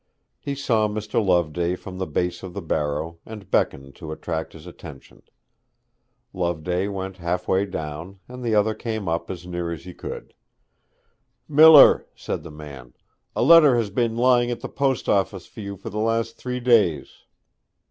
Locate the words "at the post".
14.49-15.07